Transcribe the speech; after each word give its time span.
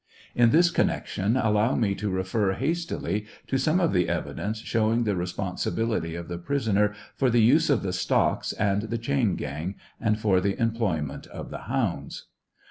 In 0.33 0.49
this 0.49 0.71
connection, 0.71 1.37
allow 1.37 1.75
me 1.75 1.93
to 1.93 2.09
refer 2.09 2.53
hastily 2.53 3.27
to 3.45 3.59
some 3.59 3.79
of 3.79 3.93
the 3.93 4.09
evidence 4.09 4.57
showing 4.57 5.03
the 5.03 5.15
responsibility 5.15 6.15
of 6.15 6.27
the 6.27 6.39
prisoner 6.39 6.95
for 7.15 7.29
the 7.29 7.43
use 7.43 7.69
of 7.69 7.83
the 7.83 7.93
stocks 7.93 8.51
and 8.53 8.81
the 8.89 8.97
chain 8.97 9.35
gang, 9.35 9.75
and 9.99 10.17
for 10.19 10.41
the 10.41 10.59
employment 10.59 11.27
of 11.27 11.51
the 11.51 11.59
hounds. 11.69 12.29